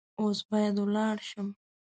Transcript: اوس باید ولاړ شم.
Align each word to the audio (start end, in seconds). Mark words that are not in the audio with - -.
اوس 0.21 0.39
باید 0.49 0.75
ولاړ 0.79 1.15
شم. 1.29 1.47